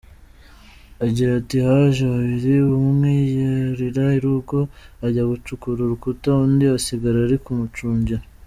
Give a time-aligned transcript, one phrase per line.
[1.05, 4.59] Agira ati “Haje babiri, umwe yurira urugo
[5.05, 8.21] ajya gucukura urukuta, undi asigara ari kumucungira.